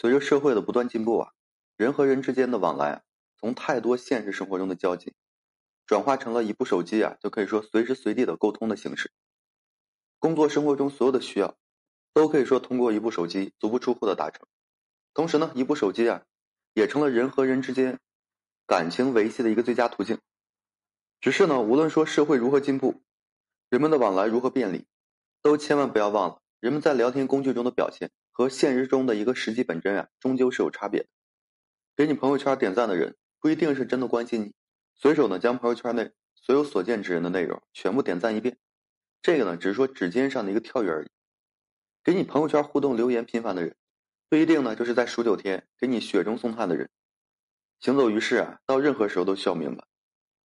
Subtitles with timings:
[0.00, 1.32] 随着社会的不断进步啊，
[1.76, 3.02] 人和人之间的往来啊，
[3.36, 5.12] 从太多现实生活中的交集，
[5.86, 9.10] 转化成了一部手机啊，就可以说随时随地的沟通的形式。
[10.20, 11.56] 工作生活中所有的需要，
[12.12, 14.46] 都可以说通过一部手机足不出户的达成。
[15.14, 16.22] 同时呢，一部手机啊，
[16.74, 17.98] 也成了人和人之间
[18.68, 20.20] 感情维系的一个最佳途径。
[21.20, 23.02] 只是呢，无论说社会如何进步，
[23.68, 24.86] 人们的往来如何便利，
[25.42, 28.12] 都千万不要忘了，人们在聊天工具中的表现。
[28.38, 31.08] 和现实中的一个实际本真啊，终究是有差别的。
[31.96, 34.54] 给你朋友圈点赞的人，不一定是真的关心你。
[34.94, 38.56] 随手呢，将朋友圈内所有所见之人的内容全部点赞一遍，
[39.22, 41.10] 这个呢，只是说指尖上的一个跳跃而已。
[42.04, 43.74] 给你朋友圈互动留言频繁的人，
[44.28, 46.88] 不一定呢，就是在数九天给你雪中送炭的人。
[47.80, 49.84] 行走于世啊，到任何时候都需要明白，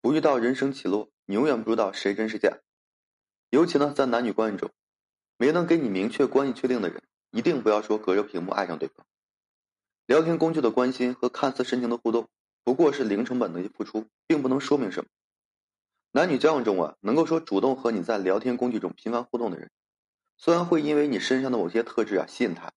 [0.00, 2.58] 不遇到人生起落，你永远不知道谁真是假。
[3.50, 4.70] 尤其呢，在男女关系中，
[5.36, 7.02] 没能给你明确关系确定的人。
[7.32, 9.04] 一定不要说隔着屏幕爱上对方。
[10.06, 12.28] 聊天工具的关心和看似深情的互动，
[12.62, 15.08] 不过是零成本的一付出，并不能说明什么。
[16.10, 19.70] 男女交往中啊，能够说主动和你在聊天工具中频繁互动的人，
[20.36, 22.70] 虽然会因为你身上的某些特质啊吸引他，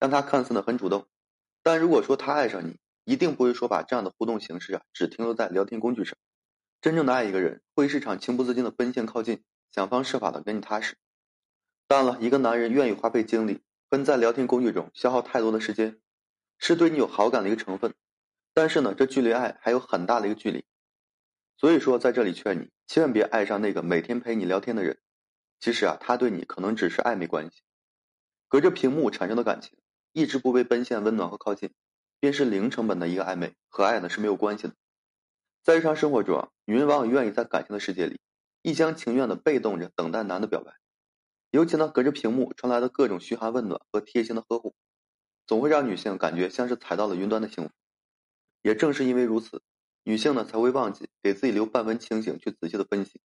[0.00, 1.06] 让他看似呢很主动，
[1.62, 6.16] 但如果说他爱上你，一定不会说把这样的互动形式啊只停留在聊天工具上。
[6.80, 10.96] 真正的爱一个人，会是场情不自禁的奔现靠近，想方设法的跟你踏实。
[11.86, 13.60] 当然了，一个男人愿意花费精力。
[13.90, 16.00] 跟在聊天工具中消耗太多的时间，
[16.58, 17.94] 是对你有好感的一个成分，
[18.52, 20.64] 但是呢，这距离爱还有很大的一个距离。
[21.56, 24.98] 所以说，在这里劝你，千万别爱上那个每天陪你聊天的人。
[25.60, 27.62] 其实啊，他对你可能只是暧昧关系，
[28.48, 29.78] 隔着屏幕产生的感情，
[30.12, 31.72] 一直不被奔现温暖和靠近，
[32.20, 34.74] 便是零成本的一个暧昧，和爱呢是没有关系的。
[35.62, 38.20] 在日常生活中，女人往往愿意在感情的世界里，
[38.60, 40.74] 一厢情愿的被动着等待男的表白。
[41.54, 44.74] 尤其呢，隔着屏幕传来的各种嘘寒问暖和贴心的呵护，
[45.46, 47.70] 总会让女性感觉像是踩到了云端的幸福。
[48.60, 49.62] 也正是因为如此，
[50.02, 53.20] 女性呢才会忘记给自己留半分清醒，去仔细的分析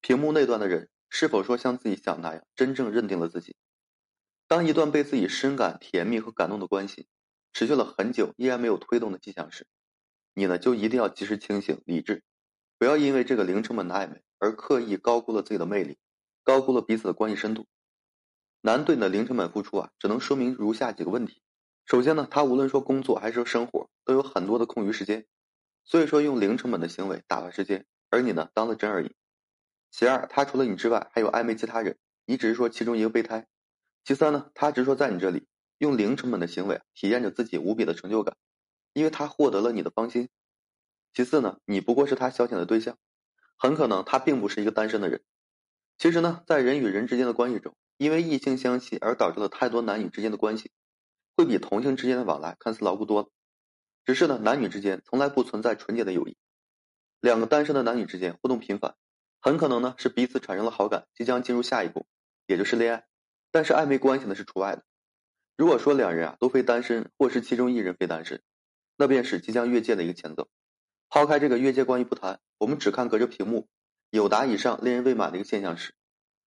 [0.00, 3.54] 屏幕那端的人是否说像自己想那样真正认定了自己。
[4.46, 7.06] 当一段被自己深感甜蜜和感动的关系
[7.52, 9.66] 持续了很久，依然没有推动的迹象时，
[10.32, 12.22] 你呢就一定要及时清醒理智，
[12.78, 15.98] 不要因为这个零成本的暧昧而刻意高估了自己的魅力。
[16.48, 17.66] 高估了彼此的关系深度。
[18.62, 21.42] 男对你的零成本付出啊，只能说明如下几个问题：
[21.84, 25.26] 首先呢，他无论说工作还是说生活，都有很多的空余时间，
[25.84, 29.14] 所以说用零成本的行为打发时间，而你呢当了真而已。
[29.90, 33.46] 其二，他除了你之外还有暧昧其他人，你只是说其中一个备胎。
[34.04, 38.34] 其三呢，他只是说在你这里用零成本的行为体验着自己无比的成就感，
[38.94, 40.30] 因为他获得了你的芳心。
[41.12, 42.96] 其次呢，你不过是他消遣的对象，
[43.58, 45.20] 很可能他并不是一个单身的人。
[45.98, 50.70] 其实呢，在人与人之间的关系中，因为异性相吸而导致了太多男女之间的关系，
[51.36, 53.28] 会比同性之间的往来看似牢固多了。
[54.04, 56.36] 只是呢，男女之间从来不存在纯洁的友谊。
[57.20, 58.94] 两个单身的男女之间互动频繁，
[59.40, 62.06] 很可能呢是彼此产生了好感，即将进入下一步，
[62.46, 63.04] 也就是恋爱。
[63.50, 64.84] 但是暧昧关系呢是除外的。
[65.56, 68.40] 如果说两人啊都非单身，或是其中一人非单身，
[68.96, 70.48] 那便是即将越界的一个前奏。
[71.08, 73.66] 抛开这个越界关系不谈，我们只看隔着屏幕。
[74.10, 75.94] 有达以上恋人未满的一个现象时，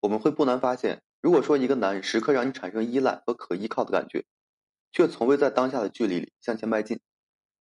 [0.01, 4.25] 我们会不难发现，如果说一个男人时刻让你产生依赖和可依靠的感觉，
[4.91, 6.99] 却从未在当下的距离里向前迈进，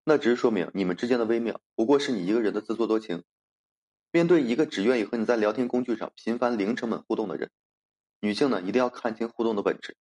[0.03, 3.23] 那只是说明你们之间的微妙不过是你一个人的自作多情。
[4.11, 7.51] 面对一个只愿意和你在聊天工具上频繁零成本互动的人，
[8.19, 9.95] 女性呢一定要看清互动的本质，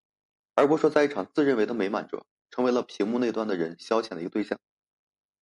[0.56, 4.58] 而不是说在一场自认为的美满中，成为了屏幕那端的人消遣的一个对象。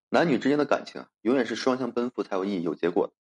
[0.10, 3.14] 男女之间的感情啊，永远是双向奔赴才有意义、有结果的。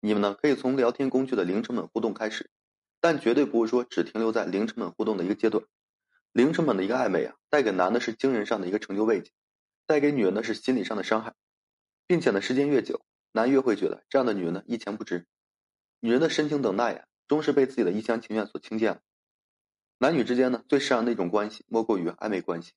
[0.00, 2.50] 你们呢可以从聊天工具的零成本互动开始，
[3.00, 5.64] 但绝对不会说只停留在零成本互动的一个阶段。
[6.32, 9.30] 零成本的一个暧昧啊，带给男的是精神上的一个成就慰藉，
[9.86, 11.34] 带给女人的是心理上的伤害，
[12.06, 13.00] 并且呢时间越久，
[13.32, 15.26] 男越会觉得这样的女人呢一钱不值。
[16.00, 19.00] 女人的深情等待呀，终是被自己的一厢情愿所轻贱了。
[19.98, 22.72] 男女之间呢最善良的一种关系，莫过于暧昧关系。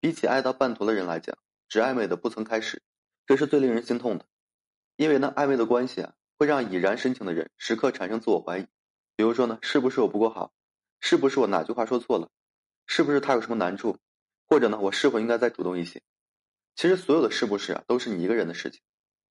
[0.00, 1.38] 比起爱到半途的人来讲，
[1.68, 2.82] 只暧昧的不曾开始，
[3.24, 4.26] 这是最令人心痛的，
[4.96, 6.14] 因为呢暧昧的关系啊。
[6.40, 8.66] 会让已然深情的人时刻产生自我怀疑，
[9.14, 10.54] 比如说呢，是不是我不够好？
[10.98, 12.30] 是不是我哪句话说错了？
[12.86, 13.98] 是不是他有什么难处？
[14.46, 16.00] 或者呢，我是否应该再主动一些？
[16.76, 18.80] 其实所有的是不是啊，都是你一个人的事情，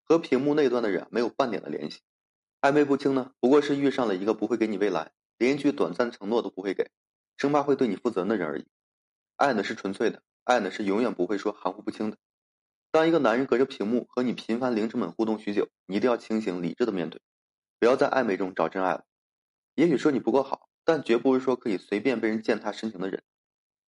[0.05, 2.01] 和屏幕那端的人没有半点的联系。
[2.61, 6.91] 暧昧不清呢，不过是遇上了一个不会给你未来，连一句短暂承诺都不会给，
[7.39, 8.67] 生怕会对你负责任的人而已。
[9.37, 12.19] 爱呢是纯粹的，爱呢是永远不会说含糊不清的。
[12.91, 17.21] 当一个男人隔着屏幕和你频繁零成本互动许久，你一定要清醒理智的面对，
[17.79, 19.05] 不要在暧昧中找真爱了。
[19.75, 23.23] 也许说你不够好，但绝不是说可以随便被人践踏深情的人。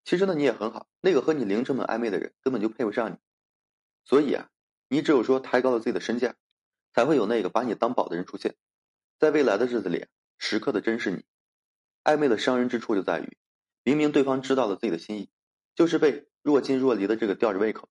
[0.04, 3.18] 其实呢，你也很好，那个和你零成本暧昧的人根本就配不上你。
[4.04, 4.50] 所以啊，
[4.90, 6.36] 你只有说抬高了自己的身价，
[6.94, 8.56] 才会有那个把你当宝的人出现，
[9.18, 10.08] 在未来的日子里，
[10.38, 11.24] 时刻的珍视你。
[12.04, 13.38] 暧昧的伤人之处就在于，
[13.84, 15.30] 明明对方知道了自己的心意，
[15.76, 17.88] 就是被若即若离的这个吊着胃口，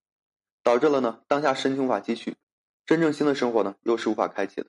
[0.69, 2.37] 导致了呢当下深情无法继续，
[2.85, 4.67] 真正新的生活呢又是无法开启的。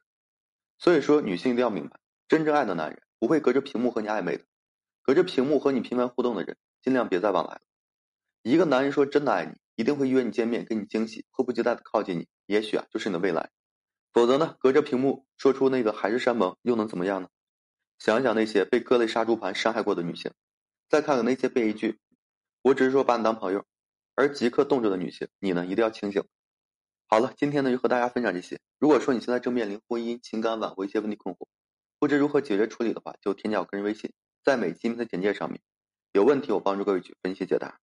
[0.77, 1.99] 所以说，女性一定要明白，
[2.29, 4.45] 真正爱的男人不会隔着屏幕和你暧昧的，
[5.01, 7.61] 隔着屏幕和你频繁互动的人，尽量别再往来了。
[8.43, 13.49] 一个男人说真的爱你，一定会约你见面，给你惊喜，迫不及待的靠近你，也许啊就是你的未来。
[14.13, 17.27] 否则呢，隔着屏幕说出那个海誓山盟，又能怎么样呢？
[17.97, 20.31] 想想那些被各类杀猪盘伤害过的女性，
[20.87, 21.99] 再看看那些被一句
[22.63, 23.65] “我只是说把你当朋友”
[24.19, 26.21] 而即刻动作的女性，你呢一定要清醒。
[27.07, 28.59] 好了，今天呢就和大家分享这些。
[28.77, 31.47] 如果说你现在正面临婚姻、情感挽回一些问题困惑，
[31.99, 34.11] 不知如何解决处理的话，就添加我个人微信，
[34.43, 35.61] 在每期的简介上面，
[36.11, 37.77] 有问题我帮助各位去分析解答。